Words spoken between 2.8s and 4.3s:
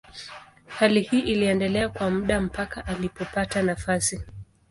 alipopata nafasi.